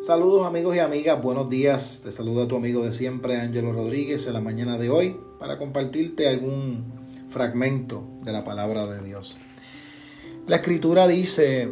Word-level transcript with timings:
Saludos 0.00 0.46
amigos 0.46 0.74
y 0.76 0.78
amigas, 0.78 1.20
buenos 1.20 1.50
días. 1.50 2.00
Te 2.02 2.10
saluda 2.10 2.48
tu 2.48 2.56
amigo 2.56 2.82
de 2.82 2.90
siempre, 2.90 3.36
Ángelo 3.36 3.74
Rodríguez, 3.74 4.26
en 4.26 4.32
la 4.32 4.40
mañana 4.40 4.78
de 4.78 4.88
hoy 4.88 5.20
para 5.38 5.58
compartirte 5.58 6.26
algún 6.26 6.84
fragmento 7.28 8.02
de 8.24 8.32
la 8.32 8.42
palabra 8.42 8.86
de 8.86 9.06
Dios. 9.06 9.36
La 10.46 10.56
escritura 10.56 11.06
dice 11.06 11.70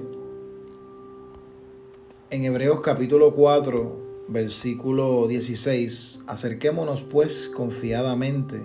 en 2.29 2.45
Hebreos 2.45 2.83
capítulo 2.83 3.35
4, 3.35 4.27
versículo 4.29 5.27
16, 5.27 6.21
acerquémonos 6.27 7.05
pues 7.05 7.49
confiadamente 7.49 8.61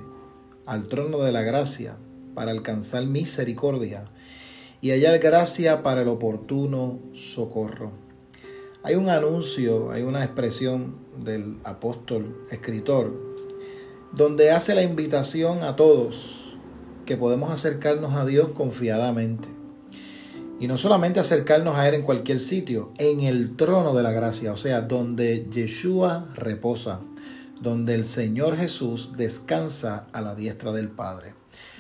al 0.66 0.88
trono 0.88 1.20
de 1.20 1.32
la 1.32 1.42
gracia 1.42 1.96
para 2.36 2.52
alcanzar 2.52 3.06
misericordia 3.06 4.12
y 4.82 4.92
hallar 4.92 5.20
gracia 5.20 5.84
para 5.84 6.02
el 6.02 6.10
oportuno 6.10 7.00
socorro. 7.14 8.03
Hay 8.86 8.96
un 8.96 9.10
anuncio, 9.10 9.92
hay 9.92 10.04
una 10.04 10.26
expresión 10.26 10.98
del 11.24 11.58
apóstol 11.64 12.46
escritor, 12.52 13.14
donde 14.12 14.52
hace 14.52 14.76
la 14.76 14.84
invitación 14.84 15.64
a 15.64 15.78
todos 15.78 16.58
que 17.06 17.16
podemos 17.16 17.50
acercarnos 17.50 18.14
a 18.14 18.26
Dios 18.26 18.50
confiadamente. 18.50 19.48
Y 20.60 20.68
no 20.68 20.76
solamente 20.76 21.22
acercarnos 21.22 21.78
a 21.78 21.88
Él 21.88 21.96
en 21.96 22.02
cualquier 22.02 22.42
sitio, 22.42 22.92
en 22.98 23.22
el 23.22 23.56
trono 23.56 23.94
de 23.96 24.04
la 24.04 24.12
gracia, 24.12 24.52
o 24.52 24.58
sea, 24.58 24.82
donde 24.82 25.48
Yeshua 25.50 26.28
reposa, 26.36 27.00
donde 27.62 27.96
el 27.96 28.04
Señor 28.04 28.58
Jesús 28.58 29.14
descansa 29.16 30.08
a 30.12 30.20
la 30.20 30.36
diestra 30.36 30.74
del 30.74 30.90
Padre. 30.90 31.36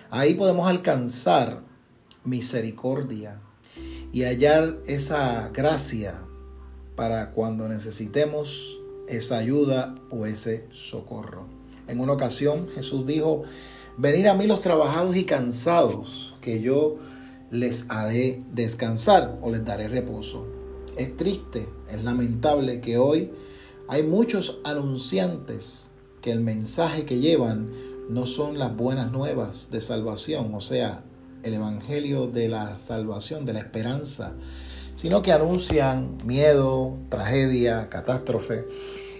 Ahí 0.09 0.35
podemos 0.35 0.69
alcanzar 0.69 1.63
misericordia 2.23 3.41
y 4.13 4.23
hallar 4.23 4.77
esa 4.85 5.49
gracia 5.49 6.21
para 6.95 7.31
cuando 7.31 7.67
necesitemos 7.67 8.79
esa 9.07 9.37
ayuda 9.37 9.95
o 10.09 10.25
ese 10.25 10.65
socorro. 10.71 11.45
En 11.87 11.99
una 11.99 12.13
ocasión 12.13 12.67
Jesús 12.73 13.05
dijo, 13.05 13.43
venid 13.97 14.27
a 14.27 14.33
mí 14.33 14.47
los 14.47 14.61
trabajados 14.61 15.15
y 15.15 15.25
cansados, 15.25 16.33
que 16.41 16.61
yo 16.61 16.97
les 17.51 17.85
haré 17.89 18.41
descansar 18.51 19.37
o 19.41 19.51
les 19.51 19.63
daré 19.63 19.87
reposo. 19.87 20.47
Es 20.97 21.15
triste, 21.17 21.69
es 21.89 22.03
lamentable 22.03 22.81
que 22.81 22.97
hoy 22.97 23.31
hay 23.87 24.03
muchos 24.03 24.59
anunciantes 24.63 25.89
que 26.21 26.31
el 26.31 26.39
mensaje 26.39 27.05
que 27.05 27.19
llevan 27.19 27.71
no 28.09 28.25
son 28.25 28.57
las 28.57 28.75
buenas 28.75 29.11
nuevas 29.11 29.71
de 29.71 29.81
salvación, 29.81 30.53
o 30.53 30.61
sea, 30.61 31.03
el 31.43 31.53
Evangelio 31.53 32.27
de 32.27 32.47
la 32.47 32.79
salvación, 32.79 33.45
de 33.45 33.53
la 33.53 33.59
esperanza, 33.59 34.33
sino 34.95 35.21
que 35.21 35.31
anuncian 35.31 36.17
miedo, 36.25 36.97
tragedia, 37.09 37.89
catástrofe. 37.89 38.65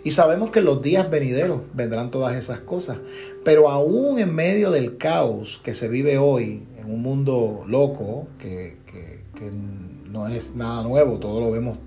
Y 0.04 0.12
sabemos 0.12 0.52
que 0.52 0.62
los 0.62 0.82
días 0.82 1.10
venideros 1.10 1.62
vendrán 1.74 2.12
todas 2.12 2.36
esas 2.36 2.60
cosas. 2.60 2.98
Pero 3.46 3.70
aún 3.70 4.20
en 4.20 4.36
medio 4.36 4.70
del 4.72 4.98
caos 4.98 5.62
que 5.64 5.74
se 5.74 5.88
vive 5.88 6.18
hoy, 6.18 6.68
en 6.78 6.92
un 6.92 7.02
mundo 7.02 7.64
loco, 7.68 8.28
que, 8.40 8.78
que, 8.86 9.24
no 10.10 10.28
es 10.28 10.56
nada 10.56 10.84
nuevo, 10.84 11.20
todo 11.20 11.42
lo 11.42 11.52
vemos 11.52 11.78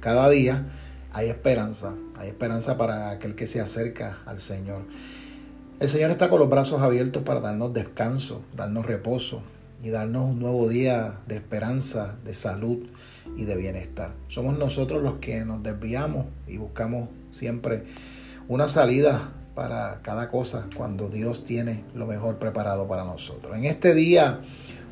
cada 0.00 0.28
día, 0.28 0.66
hay 1.12 1.28
esperanza. 1.28 1.94
Hay 2.18 2.28
esperanza 2.28 2.76
para 2.76 3.10
aquel 3.10 3.34
que 3.34 3.46
se 3.46 3.60
acerca 3.60 4.18
al 4.26 4.38
Señor. 4.40 4.82
El 5.78 5.88
Señor 5.88 6.10
está 6.10 6.28
con 6.28 6.40
los 6.40 6.48
brazos 6.48 6.82
abiertos 6.82 7.22
para 7.22 7.40
darnos 7.40 7.72
descanso, 7.72 8.42
darnos 8.54 8.86
reposo, 8.86 9.42
y 9.82 9.90
darnos 9.90 10.30
un 10.30 10.40
nuevo 10.40 10.68
día 10.68 11.20
de 11.26 11.36
esperanza, 11.36 12.16
de 12.24 12.34
salud 12.34 12.86
y 13.36 13.44
de 13.44 13.56
bienestar. 13.56 14.14
Somos 14.28 14.58
nosotros 14.58 15.02
los 15.02 15.14
que 15.16 15.44
nos 15.44 15.62
desviamos 15.62 16.26
y 16.46 16.56
buscamos 16.56 17.08
siempre 17.30 17.84
una 18.48 18.68
salida 18.68 19.32
para 19.54 20.00
cada 20.02 20.28
cosa 20.28 20.66
cuando 20.76 21.08
Dios 21.08 21.44
tiene 21.44 21.84
lo 21.94 22.06
mejor 22.06 22.38
preparado 22.38 22.86
para 22.86 23.04
nosotros. 23.04 23.56
En 23.56 23.64
este 23.64 23.94
día, 23.94 24.40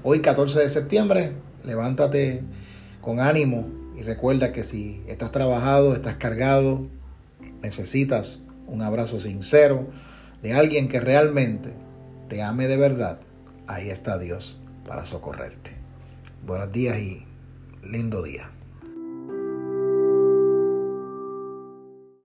hoy 0.02 0.20
14 0.20 0.60
de 0.60 0.68
septiembre, 0.68 1.32
levántate 1.64 2.42
con 3.00 3.20
ánimo 3.20 3.68
y 3.96 4.02
recuerda 4.02 4.52
que 4.52 4.64
si 4.64 5.02
estás 5.06 5.30
trabajado, 5.30 5.94
estás 5.94 6.16
cargado, 6.16 6.86
necesitas 7.62 8.42
un 8.66 8.82
abrazo 8.82 9.18
sincero 9.18 9.86
de 10.42 10.54
alguien 10.54 10.88
que 10.88 11.00
realmente 11.00 11.72
te 12.28 12.42
ame 12.42 12.66
de 12.66 12.76
verdad, 12.76 13.18
ahí 13.66 13.90
está 13.90 14.18
Dios 14.18 14.63
para 14.86 15.04
socorrerte. 15.04 15.76
Buenos 16.46 16.70
días 16.72 16.98
y 16.98 17.26
lindo 17.82 18.22
día. 18.22 18.50